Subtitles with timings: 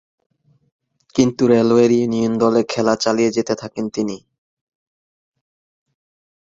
[1.15, 4.17] কিন্তু railway union দলে খেলা চালিয়ে যেতে থাকেন তিনি।